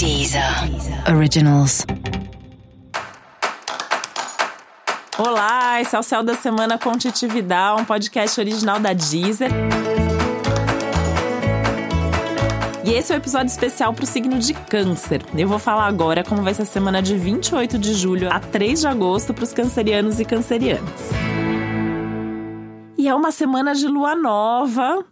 [0.00, 0.42] Deezer
[1.14, 1.84] Originals.
[5.18, 9.50] Olá, esse é o Céu da Semana com Titividade, um podcast original da Deezer.
[12.82, 15.20] E esse é o um episódio especial para o signo de Câncer.
[15.36, 18.80] Eu vou falar agora como vai ser a semana de 28 de julho a 3
[18.80, 21.10] de agosto para os cancerianos e cancerianas.
[22.96, 25.04] E é uma semana de lua nova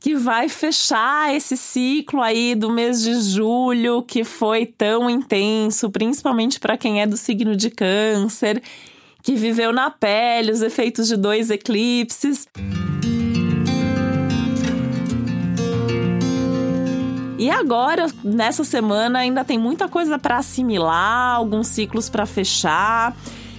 [0.00, 6.60] que vai fechar esse ciclo aí do mês de julho que foi tão intenso, principalmente
[6.60, 8.62] para quem é do signo de Câncer,
[9.22, 12.46] que viveu na pele os efeitos de dois eclipses.
[17.38, 23.14] E agora, nessa semana, ainda tem muita coisa para assimilar, alguns ciclos para fechar.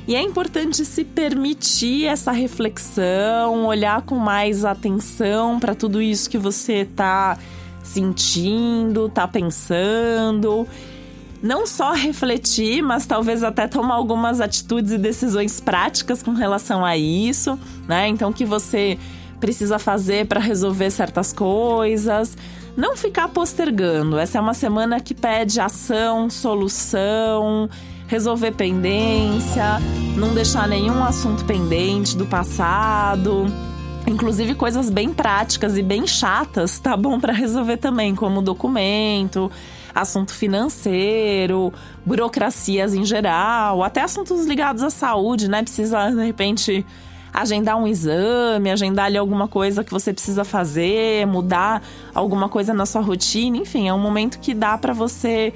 [0.08, 6.38] E é importante se permitir essa reflexão, olhar com mais atenção para tudo isso que
[6.38, 7.38] você está
[7.84, 10.66] sentindo, está pensando.
[11.44, 16.96] Não só refletir, mas talvez até tomar algumas atitudes e decisões práticas com relação a
[16.96, 18.08] isso, né?
[18.08, 18.98] Então, o que você
[19.42, 22.38] precisa fazer para resolver certas coisas.
[22.78, 24.18] Não ficar postergando.
[24.18, 27.70] Essa é uma semana que pede ação, solução
[28.08, 29.80] resolver pendência,
[30.16, 33.46] não deixar nenhum assunto pendente do passado.
[34.08, 39.52] Inclusive coisas bem práticas e bem chatas, tá bom para resolver também, como documento,
[39.94, 41.74] assunto financeiro,
[42.06, 45.62] burocracias em geral, até assuntos ligados à saúde, né?
[45.62, 46.86] Precisa, de repente,
[47.34, 51.84] agendar um exame, agendar ali alguma coisa que você precisa fazer, mudar
[52.16, 55.54] alguma coisa na sua rotina, enfim, é um momento que dá para você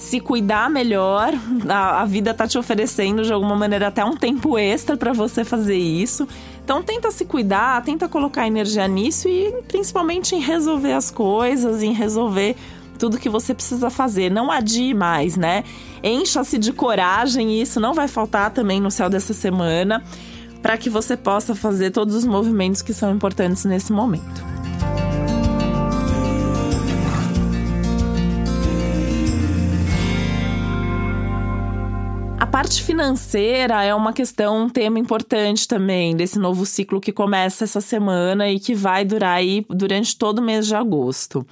[0.00, 1.32] se cuidar melhor.
[1.68, 5.44] A, a, vida tá te oferecendo de alguma maneira até um tempo extra para você
[5.44, 6.26] fazer isso.
[6.64, 11.92] Então tenta se cuidar, tenta colocar energia nisso e principalmente em resolver as coisas, em
[11.92, 12.56] resolver
[12.98, 14.30] tudo que você precisa fazer.
[14.30, 15.64] Não adie mais, né?
[16.02, 20.02] Encha-se de coragem e isso não vai faltar também no céu dessa semana
[20.62, 24.59] para que você possa fazer todos os movimentos que são importantes nesse momento.
[32.60, 37.80] Parte financeira é uma questão, um tema importante também desse novo ciclo que começa essa
[37.80, 41.46] semana e que vai durar aí durante todo o mês de agosto.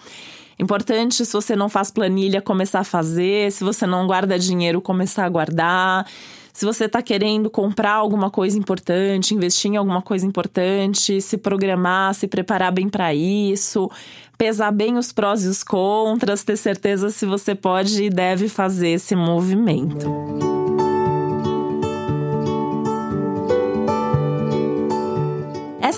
[0.58, 3.50] Importante, se você não faz planilha, começar a fazer.
[3.50, 6.06] Se você não guarda dinheiro, começar a guardar.
[6.52, 12.12] Se você está querendo comprar alguma coisa importante, investir em alguma coisa importante, se programar,
[12.12, 13.90] se preparar bem para isso,
[14.36, 18.90] pesar bem os prós e os contras, ter certeza se você pode e deve fazer
[18.90, 20.47] esse movimento.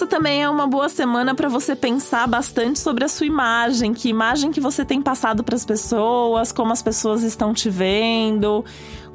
[0.01, 4.09] Essa também é uma boa semana para você pensar bastante sobre a sua imagem, que
[4.09, 8.65] imagem que você tem passado para as pessoas, como as pessoas estão te vendo,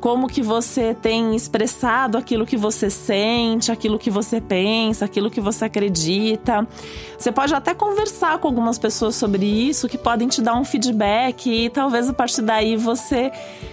[0.05, 5.41] como que você tem expressado aquilo que você sente, aquilo que você pensa, aquilo que
[5.41, 6.67] você acredita.
[7.17, 11.49] Você pode até conversar com algumas pessoas sobre isso, que podem te dar um feedback
[11.49, 13.31] e talvez a partir daí você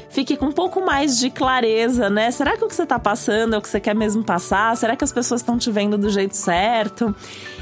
[0.09, 2.31] fique com um pouco mais de clareza, né?
[2.31, 4.75] Será que o que você está passando é o que você quer mesmo passar?
[4.77, 7.15] Será que as pessoas estão te vendo do jeito certo?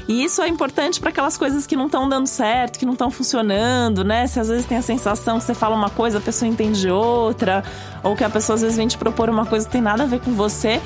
[0.07, 3.09] E isso é importante para aquelas coisas que não estão dando certo, que não estão
[3.09, 4.27] funcionando, né?
[4.27, 7.63] Se às vezes tem a sensação que você fala uma coisa, a pessoa entende outra,
[8.03, 10.05] ou que a pessoa às vezes vem te propor uma coisa que tem nada a
[10.05, 10.79] ver com você.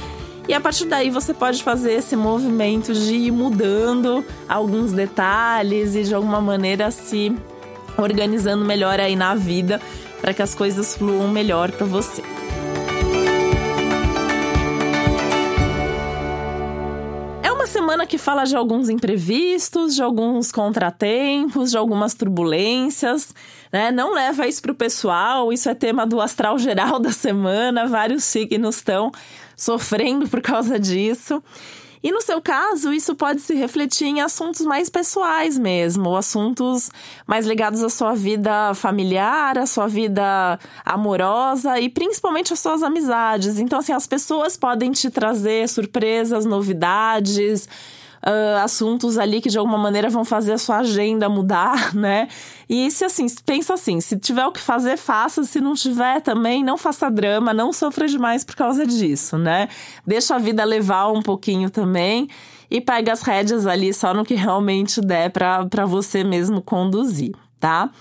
[0.47, 6.03] E a partir daí você pode fazer esse movimento de ir mudando alguns detalhes e
[6.03, 7.35] de alguma maneira se
[7.97, 9.81] organizando melhor aí na vida
[10.21, 12.23] para que as coisas fluam melhor para você.
[17.85, 23.31] Semana que fala de alguns imprevistos, de alguns contratempos, de algumas turbulências,
[23.71, 23.91] né?
[23.91, 28.23] Não leva isso para o pessoal, isso é tema do astral geral da semana, vários
[28.23, 29.11] signos estão
[29.55, 31.43] sofrendo por causa disso.
[32.05, 36.91] E no seu caso, isso pode se refletir em assuntos mais pessoais mesmo, assuntos
[37.25, 43.57] mais ligados à sua vida familiar, à sua vida amorosa e principalmente às suas amizades.
[43.57, 47.67] Então, assim, as pessoas podem te trazer surpresas, novidades
[48.25, 52.27] uh, assuntos ali que de alguma maneira vão fazer a sua agenda mudar, né?
[52.67, 56.63] E se assim, pensa assim, se tiver o que fazer, faça, se não tiver também,
[56.63, 59.69] não faça drama, não sofra demais por causa disso, né?
[60.05, 62.27] Deixa a vida levar um pouquinho também
[62.69, 67.91] e pega as rédeas ali só no que realmente der para você mesmo conduzir, tá?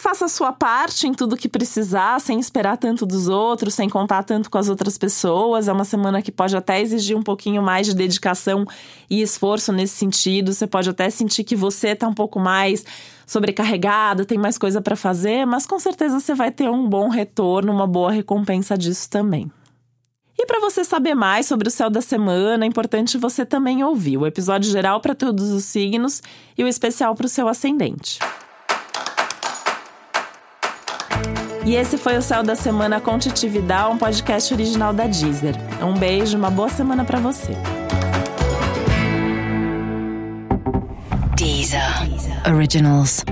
[0.00, 4.22] Faça a sua parte em tudo que precisar, sem esperar tanto dos outros, sem contar
[4.22, 5.66] tanto com as outras pessoas.
[5.66, 8.64] É uma semana que pode até exigir um pouquinho mais de dedicação
[9.10, 10.54] e esforço nesse sentido.
[10.54, 12.84] Você pode até sentir que você está um pouco mais
[13.26, 17.72] sobrecarregada, tem mais coisa para fazer, mas com certeza você vai ter um bom retorno,
[17.72, 19.50] uma boa recompensa disso também.
[20.38, 24.16] E para você saber mais sobre o céu da semana, é importante você também ouvir
[24.16, 26.22] o episódio geral para todos os signos
[26.56, 28.20] e o especial para o seu ascendente.
[31.68, 35.54] E esse foi o Céu da Semana com Titi Vidal, um podcast original da Deezer.
[35.82, 37.52] Um beijo, uma boa semana para você.
[41.36, 41.82] Deezer.
[42.50, 43.22] Originals.